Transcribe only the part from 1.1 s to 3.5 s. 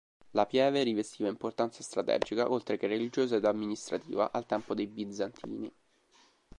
importanza strategica, oltre che religiosa ed